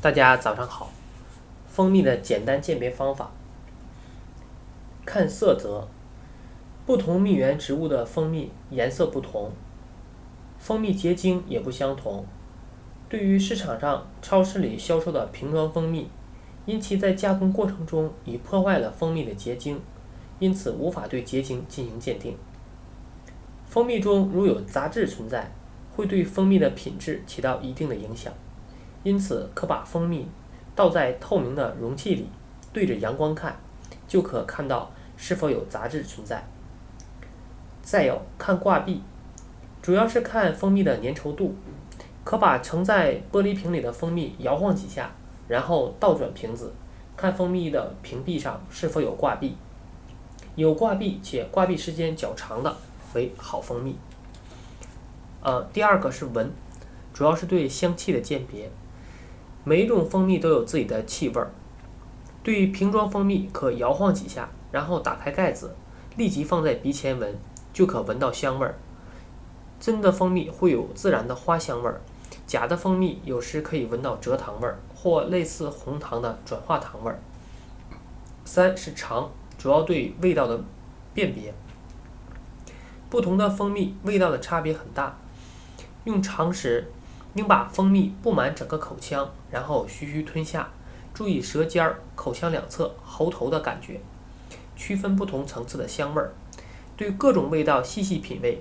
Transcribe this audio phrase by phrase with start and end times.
[0.00, 0.92] 大家早上好。
[1.66, 3.32] 蜂蜜的简单鉴别方法：
[5.04, 5.88] 看色泽，
[6.86, 9.50] 不同蜜源植物的蜂蜜颜色不同，
[10.60, 12.24] 蜂蜜结晶也不相同。
[13.08, 16.08] 对于市场上、超市里销售的瓶装蜂蜜，
[16.64, 19.80] 因其在加工过程中已破坏了蜂蜜的结晶，
[20.38, 22.36] 因此无法对结晶进行鉴定。
[23.66, 25.50] 蜂蜜中如有杂质存在，
[25.96, 28.32] 会对蜂蜜的品质起到一定的影响。
[29.08, 30.28] 因此，可把蜂蜜
[30.76, 32.28] 倒在透明的容器里，
[32.74, 33.58] 对着阳光看，
[34.06, 36.46] 就可看到是否有杂质存在。
[37.82, 39.00] 再有看挂壁，
[39.80, 41.56] 主要是看蜂蜜的粘稠度，
[42.22, 45.10] 可把盛在玻璃瓶里的蜂蜜摇晃几下，
[45.48, 46.74] 然后倒转瓶子，
[47.16, 49.56] 看蜂蜜的瓶壁上是否有挂壁。
[50.54, 52.76] 有挂壁且挂壁时间较长的
[53.14, 53.96] 为好蜂蜜。
[55.42, 56.52] 呃，第二个是闻，
[57.14, 58.70] 主要是对香气的鉴别。
[59.64, 61.50] 每一种蜂蜜都有自己的气味儿。
[62.42, 65.74] 对于瓶装蜂蜜，可摇晃几下，然后打开盖子，
[66.16, 67.36] 立即放在鼻前闻，
[67.72, 68.76] 就可闻到香味儿。
[69.78, 72.00] 真的蜂蜜会有自然的花香味儿，
[72.46, 77.18] 假的蜂蜜有时可以闻到蔗糖味儿或类似红糖的转化糖味儿。
[78.44, 80.64] 三是尝，主要对味道的
[81.12, 81.52] 辨别。
[83.10, 85.18] 不同的蜂蜜味道的差别很大，
[86.04, 86.90] 用尝时。
[87.38, 90.70] 请把蜂蜜布满整个口腔，然后徐徐吞下，
[91.14, 94.00] 注意舌尖儿、口腔两侧、喉头的感觉，
[94.74, 96.32] 区分不同层次的香味儿。
[96.96, 98.60] 对各种味道细细品味。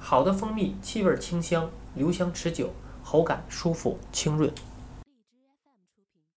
[0.00, 2.70] 好的蜂蜜气味清香，留香持久，
[3.04, 4.52] 口感舒服清润。